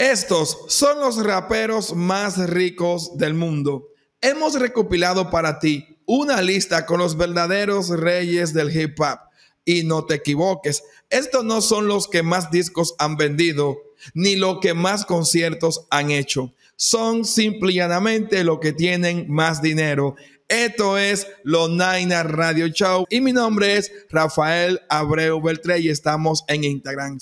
Estos 0.00 0.56
son 0.68 0.98
los 0.98 1.22
raperos 1.22 1.94
más 1.94 2.38
ricos 2.48 3.18
del 3.18 3.34
mundo. 3.34 3.88
Hemos 4.22 4.58
recopilado 4.58 5.28
para 5.28 5.58
ti 5.58 5.98
una 6.06 6.40
lista 6.40 6.86
con 6.86 7.00
los 7.00 7.18
verdaderos 7.18 7.90
reyes 7.90 8.54
del 8.54 8.74
hip 8.74 8.98
hop. 8.98 9.18
Y 9.62 9.82
no 9.82 10.06
te 10.06 10.14
equivoques, 10.14 10.82
estos 11.10 11.44
no 11.44 11.60
son 11.60 11.86
los 11.86 12.08
que 12.08 12.22
más 12.22 12.50
discos 12.50 12.94
han 12.98 13.18
vendido, 13.18 13.76
ni 14.14 14.36
los 14.36 14.60
que 14.60 14.72
más 14.72 15.04
conciertos 15.04 15.86
han 15.90 16.10
hecho. 16.10 16.54
Son 16.76 17.26
simplemente 17.26 18.42
los 18.42 18.58
que 18.58 18.72
tienen 18.72 19.26
más 19.28 19.60
dinero. 19.60 20.14
Esto 20.48 20.96
es 20.96 21.26
Los 21.44 21.68
Nine 21.68 22.22
Radio 22.22 22.68
Show 22.68 23.04
y 23.10 23.20
mi 23.20 23.34
nombre 23.34 23.76
es 23.76 23.92
Rafael 24.08 24.80
Abreu 24.88 25.42
Beltré 25.42 25.80
y 25.80 25.90
estamos 25.90 26.42
en 26.48 26.64
Instagram. 26.64 27.18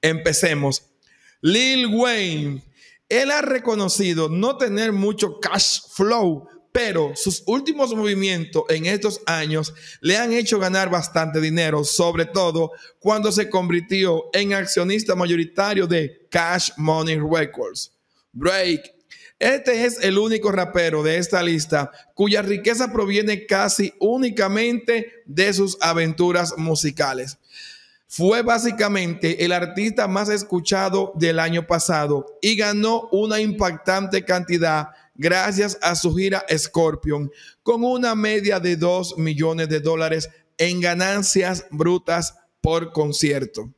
Empecemos. 0.00 0.93
Lil 1.44 1.88
Wayne. 1.88 2.62
Él 3.06 3.30
ha 3.30 3.42
reconocido 3.42 4.30
no 4.30 4.56
tener 4.56 4.92
mucho 4.92 5.38
cash 5.40 5.80
flow, 5.92 6.48
pero 6.72 7.12
sus 7.14 7.42
últimos 7.44 7.94
movimientos 7.94 8.64
en 8.70 8.86
estos 8.86 9.20
años 9.26 9.74
le 10.00 10.16
han 10.16 10.32
hecho 10.32 10.58
ganar 10.58 10.88
bastante 10.88 11.42
dinero, 11.42 11.84
sobre 11.84 12.24
todo 12.24 12.70
cuando 12.98 13.30
se 13.30 13.50
convirtió 13.50 14.24
en 14.32 14.54
accionista 14.54 15.14
mayoritario 15.14 15.86
de 15.86 16.26
Cash 16.30 16.70
Money 16.78 17.18
Records. 17.18 17.92
Drake. 18.32 18.94
Este 19.38 19.84
es 19.84 20.02
el 20.02 20.16
único 20.16 20.50
rapero 20.50 21.02
de 21.02 21.18
esta 21.18 21.42
lista 21.42 21.90
cuya 22.14 22.40
riqueza 22.40 22.90
proviene 22.90 23.44
casi 23.44 23.92
únicamente 24.00 25.12
de 25.26 25.52
sus 25.52 25.76
aventuras 25.82 26.56
musicales. 26.56 27.36
Fue 28.16 28.42
básicamente 28.42 29.44
el 29.44 29.50
artista 29.50 30.06
más 30.06 30.28
escuchado 30.28 31.12
del 31.16 31.40
año 31.40 31.66
pasado 31.66 32.38
y 32.40 32.54
ganó 32.54 33.08
una 33.10 33.40
impactante 33.40 34.24
cantidad 34.24 34.90
gracias 35.16 35.76
a 35.82 35.96
su 35.96 36.14
gira 36.14 36.44
Scorpion, 36.56 37.28
con 37.64 37.82
una 37.82 38.14
media 38.14 38.60
de 38.60 38.76
2 38.76 39.18
millones 39.18 39.68
de 39.68 39.80
dólares 39.80 40.30
en 40.58 40.80
ganancias 40.80 41.66
brutas 41.72 42.36
por 42.60 42.92
concierto. 42.92 43.74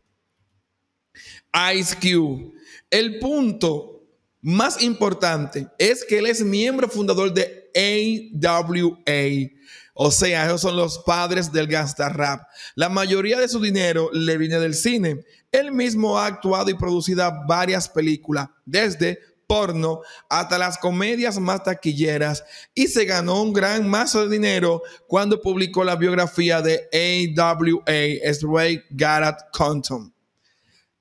Ice 1.74 1.96
Cube. 1.96 2.52
El 2.91 3.18
punto 3.18 4.05
más 4.42 4.83
importante 4.83 5.66
es 5.78 6.05
que 6.05 6.18
él 6.18 6.27
es 6.27 6.44
miembro 6.44 6.91
fundador 6.91 7.33
de 7.33 7.55
AWA 7.77 9.50
o 9.98 10.10
sea, 10.10 10.44
esos 10.44 10.60
son 10.60 10.77
los 10.77 10.98
padres 10.98 11.52
del 11.52 11.69
gangsta 11.69 12.10
rap. 12.10 12.42
La 12.74 12.91
mayoría 12.91 13.41
de 13.41 13.48
su 13.48 13.60
dinero 13.60 14.10
le 14.12 14.36
viene 14.36 14.58
del 14.58 14.74
cine. 14.74 15.24
Él 15.50 15.72
mismo 15.72 16.18
ha 16.18 16.27
actuado 16.27 16.68
y 16.68 16.74
producido 16.74 17.33
varias 17.48 17.88
películas, 17.88 18.50
desde 18.66 19.18
porno 19.46 20.02
hasta 20.28 20.58
las 20.58 20.77
comedias 20.77 21.38
más 21.38 21.62
taquilleras 21.62 22.44
y 22.74 22.88
se 22.88 23.06
ganó 23.06 23.41
un 23.41 23.55
gran 23.55 23.88
mazo 23.88 24.27
de 24.27 24.36
dinero 24.36 24.83
cuando 25.06 25.40
publicó 25.40 25.83
la 25.83 25.96
biografía 25.96 26.61
de 26.61 26.88
AWA 26.92 28.34
Stray 28.34 28.83
Garrett 28.90 29.38
Compton. 29.50 30.12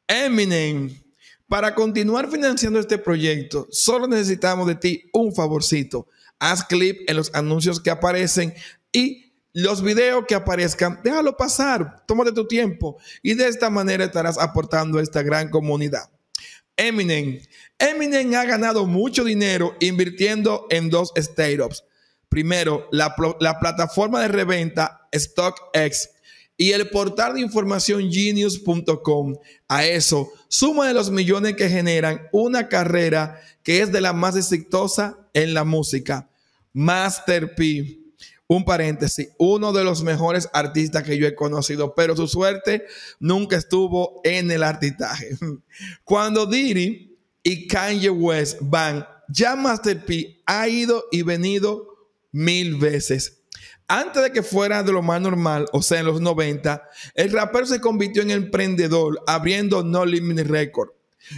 Eminem. 0.08 1.02
Para 1.50 1.76
continuar 1.76 2.32
financiando 2.32 2.80
este 2.80 2.98
proyecto, 2.98 3.68
solo 3.72 4.08
necesitamos 4.08 4.68
de 4.68 4.76
ti 4.76 5.04
un 5.12 5.36
favorcito. 5.36 6.08
Haz 6.40 6.64
clip 6.64 7.10
en 7.10 7.18
los 7.18 7.34
anuncios 7.34 7.80
que 7.80 7.90
aparecen 7.90 8.54
y 8.92 9.26
los 9.54 9.82
videos 9.82 10.26
que 10.28 10.36
aparezcan, 10.36 11.00
déjalo 11.02 11.38
pasar, 11.38 12.04
tómate 12.06 12.34
tu 12.34 12.46
tiempo 12.46 12.98
y 13.24 13.36
de 13.36 13.48
esta 13.48 13.70
manera 13.70 14.04
estarás 14.04 14.38
aportando 14.38 15.00
a 15.00 15.02
esta 15.02 15.24
gran 15.24 15.50
comunidad. 15.50 16.10
Eminem. 16.78 17.40
Eminem 17.80 18.34
ha 18.36 18.44
ganado 18.44 18.86
mucho 18.86 19.24
dinero 19.24 19.76
invirtiendo 19.80 20.68
en 20.70 20.90
dos 20.90 21.14
startups. 21.16 21.86
Primero, 22.28 22.90
la, 22.92 23.16
la 23.40 23.60
plataforma 23.60 24.22
de 24.22 24.28
reventa 24.28 25.08
StockX 25.16 26.10
y 26.58 26.72
el 26.72 26.90
portal 26.90 27.36
de 27.36 27.42
información 27.42 28.12
genius.com. 28.12 29.36
A 29.68 29.86
eso, 29.86 30.32
suma 30.48 30.88
de 30.88 30.94
los 30.94 31.12
millones 31.12 31.56
que 31.56 31.70
generan 31.70 32.28
una 32.32 32.70
carrera 32.70 33.42
que 33.64 33.82
es 33.82 33.92
de 33.92 34.02
la 34.02 34.14
más 34.14 34.36
exitosa 34.36 35.18
en 35.34 35.54
la 35.54 35.64
música. 35.64 36.30
Master 36.74 37.56
P 37.56 38.06
un 38.48 38.64
paréntesis, 38.64 39.30
uno 39.38 39.74
de 39.74 39.84
los 39.84 40.04
mejores 40.04 40.50
artistas 40.54 41.04
que 41.04 41.18
yo 41.18 41.28
he 41.28 41.36
conocido, 41.36 41.96
pero 41.96 42.16
su 42.16 42.28
suerte 42.28 42.86
nunca 43.20 43.58
estuvo 43.58 44.22
en 44.24 44.52
el 44.52 44.64
artistaje. 44.64 45.36
Cuando 46.04 46.46
Diddy 46.46 47.18
y 47.42 47.68
Kanye 47.68 48.10
West 48.10 48.60
van, 48.62 49.06
ya 49.30 49.56
Master 49.56 50.06
P 50.06 50.44
ha 50.46 50.68
ido 50.68 51.06
y 51.12 51.24
venido 51.24 51.88
mil 52.32 52.76
veces. 52.76 53.35
Antes 53.88 54.24
de 54.24 54.32
que 54.32 54.42
fuera 54.42 54.82
de 54.82 54.92
lo 54.92 55.04
más 55.04 55.22
normal, 55.22 55.68
o 55.72 55.82
sea, 55.82 56.00
en 56.00 56.08
los 56.08 56.20
90, 56.20 56.90
el 57.14 57.32
rapero 57.32 57.68
se 57.68 57.80
convirtió 57.80 58.24
en 58.24 58.32
emprendedor 58.32 59.22
abriendo 59.28 59.84
No 59.84 60.06
Limit 60.06 60.48
Record. 60.48 60.90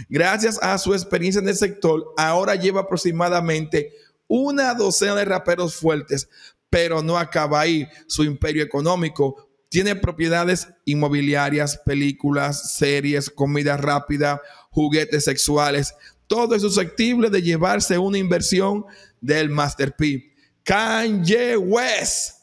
Gracias 0.08 0.58
a 0.62 0.78
su 0.78 0.94
experiencia 0.94 1.40
en 1.40 1.48
el 1.48 1.56
sector, 1.56 2.12
ahora 2.16 2.54
lleva 2.54 2.82
aproximadamente 2.82 3.92
una 4.26 4.74
docena 4.74 5.14
de 5.14 5.24
raperos 5.24 5.74
fuertes, 5.74 6.28
pero 6.70 7.02
no 7.02 7.18
acaba 7.18 7.60
ahí. 7.60 7.86
Su 8.06 8.24
imperio 8.24 8.62
económico 8.62 9.48
tiene 9.68 9.96
propiedades 9.96 10.68
inmobiliarias, 10.84 11.78
películas, 11.84 12.76
series, 12.76 13.30
comida 13.30 13.76
rápida, 13.76 14.40
juguetes 14.70 15.24
sexuales. 15.24 15.94
Todo 16.26 16.54
es 16.54 16.62
susceptible 16.62 17.30
de 17.30 17.42
llevarse 17.42 17.98
una 17.98 18.18
inversión 18.18 18.84
del 19.20 19.50
Master 19.50 19.94
P. 19.96 20.34
Kanye 20.62 21.56
West. 21.56 22.37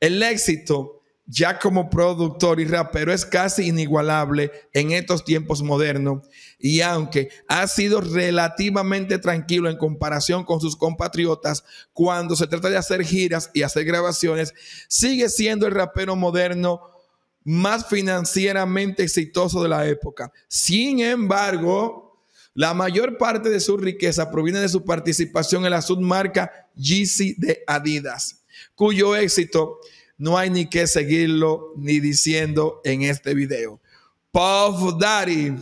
El 0.00 0.22
éxito 0.22 0.96
ya 1.26 1.58
como 1.58 1.90
productor 1.90 2.60
y 2.60 2.64
rapero 2.64 3.12
es 3.12 3.26
casi 3.26 3.66
inigualable 3.66 4.52
en 4.72 4.92
estos 4.92 5.24
tiempos 5.24 5.62
modernos 5.62 6.28
y 6.58 6.82
aunque 6.82 7.30
ha 7.48 7.66
sido 7.66 8.00
relativamente 8.00 9.18
tranquilo 9.18 9.68
en 9.68 9.76
comparación 9.76 10.44
con 10.44 10.60
sus 10.60 10.76
compatriotas 10.76 11.64
cuando 11.92 12.36
se 12.36 12.46
trata 12.46 12.70
de 12.70 12.76
hacer 12.76 13.04
giras 13.04 13.50
y 13.54 13.62
hacer 13.62 13.84
grabaciones, 13.84 14.54
sigue 14.88 15.28
siendo 15.28 15.66
el 15.66 15.74
rapero 15.74 16.14
moderno 16.14 16.80
más 17.42 17.86
financieramente 17.88 19.02
exitoso 19.02 19.62
de 19.62 19.68
la 19.68 19.86
época. 19.86 20.32
Sin 20.48 21.00
embargo, 21.00 22.20
la 22.54 22.72
mayor 22.72 23.18
parte 23.18 23.50
de 23.50 23.60
su 23.60 23.76
riqueza 23.76 24.30
proviene 24.30 24.60
de 24.60 24.68
su 24.68 24.84
participación 24.84 25.64
en 25.64 25.70
la 25.72 25.82
submarca 25.82 26.68
Yeezy 26.74 27.34
de 27.38 27.62
Adidas, 27.66 28.44
cuyo 28.74 29.16
éxito 29.16 29.80
no 30.18 30.38
hay 30.38 30.50
ni 30.50 30.66
que 30.66 30.86
seguirlo 30.86 31.72
ni 31.76 32.00
diciendo 32.00 32.80
en 32.84 33.02
este 33.02 33.34
video. 33.34 33.80
Puff 34.30 34.98
Daddy, 34.98 35.54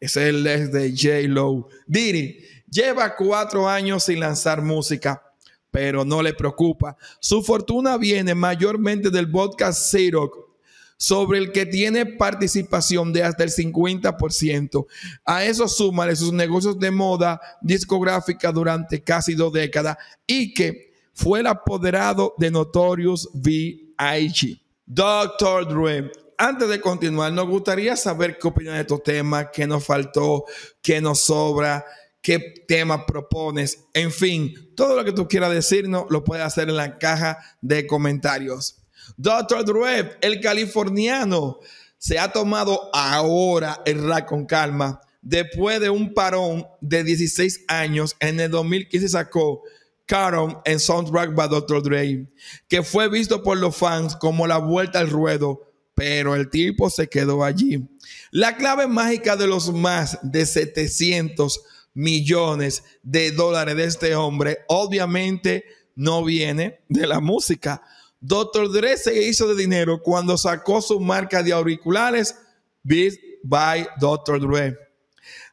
es 0.00 0.16
el 0.16 0.42
de 0.42 0.90
J-Lo. 0.96 1.68
Diddy 1.86 2.38
lleva 2.68 3.14
cuatro 3.14 3.68
años 3.68 4.04
sin 4.04 4.20
lanzar 4.20 4.62
música, 4.62 5.22
pero 5.70 6.04
no 6.04 6.22
le 6.22 6.34
preocupa. 6.34 6.96
Su 7.20 7.42
fortuna 7.42 7.96
viene 7.96 8.34
mayormente 8.34 9.10
del 9.10 9.30
podcast 9.30 9.90
Zero, 9.90 10.56
sobre 10.96 11.38
el 11.38 11.52
que 11.52 11.66
tiene 11.66 12.06
participación 12.06 13.12
de 13.12 13.22
hasta 13.22 13.44
el 13.44 13.50
50%. 13.50 14.86
A 15.24 15.44
eso 15.44 15.66
súmale 15.68 16.14
sus 16.14 16.32
negocios 16.32 16.78
de 16.78 16.90
moda 16.90 17.40
discográfica 17.60 18.52
durante 18.52 19.02
casi 19.02 19.34
dos 19.34 19.52
décadas 19.52 19.96
y 20.26 20.54
que 20.54 20.91
fue 21.12 21.40
el 21.40 21.46
apoderado 21.46 22.34
de 22.38 22.50
Notorious 22.50 23.28
V 23.34 23.94
IG. 23.98 24.60
Doctor 24.86 25.68
Dre, 25.68 26.10
antes 26.38 26.68
de 26.68 26.80
continuar, 26.80 27.32
nos 27.32 27.46
gustaría 27.46 27.96
saber 27.96 28.38
qué 28.38 28.48
opinas 28.48 28.74
de 28.74 28.80
estos 28.80 29.02
temas, 29.02 29.48
qué 29.52 29.66
nos 29.66 29.84
faltó, 29.84 30.44
qué 30.80 31.00
nos 31.00 31.20
sobra, 31.20 31.84
qué 32.20 32.64
tema 32.66 33.06
propones. 33.06 33.84
En 33.94 34.10
fin, 34.10 34.72
todo 34.74 34.96
lo 34.96 35.04
que 35.04 35.12
tú 35.12 35.28
quieras 35.28 35.52
decirnos 35.52 36.06
lo 36.10 36.24
puedes 36.24 36.44
hacer 36.44 36.68
en 36.68 36.76
la 36.76 36.98
caja 36.98 37.38
de 37.60 37.86
comentarios. 37.86 38.78
Doctor 39.16 39.64
Dre, 39.64 40.16
el 40.20 40.40
californiano, 40.40 41.58
se 41.98 42.18
ha 42.18 42.32
tomado 42.32 42.90
ahora 42.92 43.80
el 43.84 44.02
rap 44.06 44.26
con 44.26 44.46
calma. 44.46 45.00
Después 45.20 45.80
de 45.80 45.90
un 45.90 46.14
parón 46.14 46.66
de 46.80 47.04
16 47.04 47.66
años, 47.68 48.16
en 48.18 48.40
el 48.40 48.50
2015 48.50 49.08
sacó 49.08 49.62
Caron 50.06 50.58
en 50.64 50.78
Soundtrack 50.78 51.34
by 51.34 51.48
Dr. 51.48 51.82
Dre, 51.82 52.26
que 52.68 52.82
fue 52.82 53.08
visto 53.08 53.42
por 53.42 53.58
los 53.58 53.76
fans 53.76 54.16
como 54.16 54.46
la 54.46 54.58
vuelta 54.58 54.98
al 54.98 55.10
ruedo, 55.10 55.72
pero 55.94 56.34
el 56.34 56.50
tipo 56.50 56.90
se 56.90 57.08
quedó 57.08 57.44
allí. 57.44 57.88
La 58.30 58.56
clave 58.56 58.86
mágica 58.86 59.36
de 59.36 59.46
los 59.46 59.72
más 59.72 60.18
de 60.22 60.46
700 60.46 61.62
millones 61.94 62.84
de 63.02 63.30
dólares 63.32 63.76
de 63.76 63.84
este 63.84 64.14
hombre, 64.14 64.58
obviamente 64.68 65.64
no 65.94 66.24
viene 66.24 66.80
de 66.88 67.06
la 67.06 67.20
música. 67.20 67.82
Dr. 68.20 68.70
Dre 68.70 68.96
se 68.96 69.28
hizo 69.28 69.48
de 69.48 69.60
dinero 69.60 70.00
cuando 70.02 70.38
sacó 70.38 70.80
su 70.80 71.00
marca 71.00 71.42
de 71.42 71.52
auriculares 71.52 72.36
Beats 72.82 73.18
by 73.42 73.88
Dr. 74.00 74.40
Dre. 74.40 74.78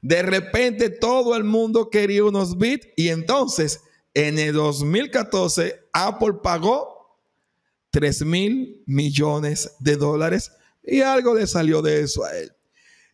De 0.02 0.22
repente 0.22 0.90
todo 0.90 1.36
el 1.36 1.44
mundo 1.44 1.90
quería 1.90 2.24
unos 2.24 2.58
bits 2.58 2.88
y 2.96 3.10
entonces 3.10 3.82
en 4.14 4.40
el 4.40 4.54
2014 4.54 5.88
Apple 5.94 6.36
pagó 6.42 7.20
3 7.92 8.26
mil 8.26 8.84
millones 8.86 9.76
de 9.80 9.96
dólares 9.96 10.52
y 10.84 11.02
algo 11.02 11.36
le 11.36 11.48
salió 11.48 11.82
de 11.82 12.02
eso 12.02 12.24
a 12.24 12.36
él. 12.36 12.52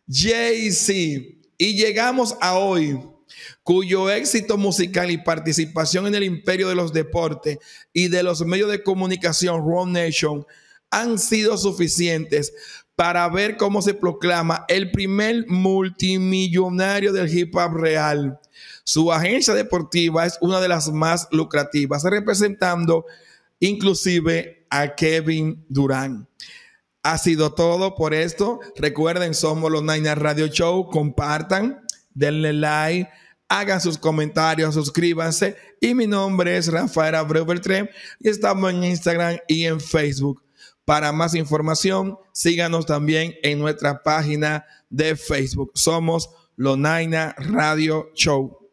Jay-Z. 0.08 0.92
Y 1.58 1.74
llegamos 1.74 2.36
a 2.40 2.58
hoy, 2.58 3.00
cuyo 3.62 4.10
éxito 4.10 4.58
musical 4.58 5.10
y 5.10 5.18
participación 5.18 6.06
en 6.06 6.14
el 6.14 6.24
imperio 6.24 6.68
de 6.68 6.74
los 6.74 6.92
deportes 6.92 7.58
y 7.92 8.08
de 8.08 8.22
los 8.22 8.44
medios 8.44 8.70
de 8.70 8.82
comunicación, 8.82 9.64
Roll 9.66 9.92
Nation, 9.92 10.46
han 10.90 11.18
sido 11.18 11.56
suficientes 11.56 12.52
para 12.96 13.28
ver 13.28 13.56
cómo 13.58 13.82
se 13.82 13.94
proclama 13.94 14.64
el 14.68 14.90
primer 14.90 15.46
multimillonario 15.48 17.12
del 17.12 17.28
hip 17.32 17.54
hop 17.54 17.74
real. 17.76 18.40
Su 18.84 19.12
agencia 19.12 19.54
deportiva 19.54 20.24
es 20.24 20.38
una 20.40 20.60
de 20.60 20.68
las 20.68 20.90
más 20.90 21.28
lucrativas, 21.30 22.02
representando 22.04 23.04
inclusive 23.60 24.66
a 24.70 24.94
Kevin 24.94 25.64
Durant. 25.68 26.26
Ha 27.02 27.18
sido 27.18 27.52
todo 27.52 27.94
por 27.94 28.14
esto. 28.14 28.60
Recuerden, 28.76 29.34
somos 29.34 29.70
los 29.70 29.82
Nine 29.82 30.14
Radio 30.14 30.48
Show. 30.48 30.90
Compartan, 30.90 31.80
denle 32.14 32.52
like, 32.52 33.08
hagan 33.48 33.80
sus 33.80 33.98
comentarios, 33.98 34.74
suscríbanse. 34.74 35.56
Y 35.80 35.94
mi 35.94 36.06
nombre 36.06 36.56
es 36.56 36.66
Rafael 36.72 37.14
Abreu 37.14 37.44
Beltrán 37.44 37.88
y 38.18 38.28
estamos 38.28 38.72
en 38.72 38.84
Instagram 38.84 39.38
y 39.46 39.66
en 39.66 39.80
Facebook. 39.80 40.42
Para 40.86 41.10
más 41.10 41.34
información, 41.34 42.16
síganos 42.32 42.86
también 42.86 43.34
en 43.42 43.58
nuestra 43.58 44.04
página 44.04 44.64
de 44.88 45.16
Facebook. 45.16 45.72
Somos 45.74 46.30
Lonaina 46.54 47.34
Radio 47.38 48.10
Show. 48.14 48.65